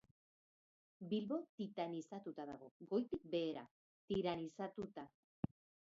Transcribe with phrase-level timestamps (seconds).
[1.11, 3.67] Bilbo titanizatuta dago goitik behera,
[4.13, 5.11] tiranizatuta.